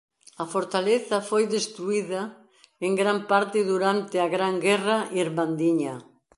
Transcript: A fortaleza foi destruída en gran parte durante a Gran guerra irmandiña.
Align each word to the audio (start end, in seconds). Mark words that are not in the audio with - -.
A 0.43 0.45
fortaleza 0.53 1.17
foi 1.29 1.43
destruída 1.55 2.21
en 2.85 2.91
gran 3.01 3.17
parte 3.31 3.57
durante 3.71 4.15
a 4.19 4.27
Gran 4.35 4.55
guerra 4.67 4.97
irmandiña. 5.23 5.95